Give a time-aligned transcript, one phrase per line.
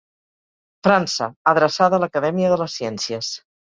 [0.87, 3.35] França, adreçada a l'Acadèmia de les Ciències.